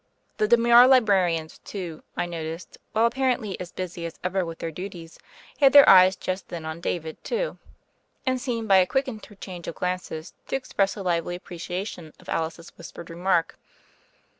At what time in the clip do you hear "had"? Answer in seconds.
5.59-5.73